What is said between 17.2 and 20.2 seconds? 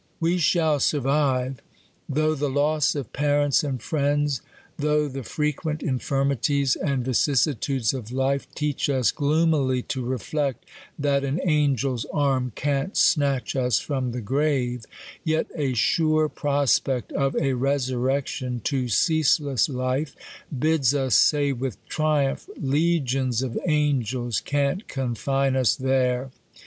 a resurrec tion to ceaseless life,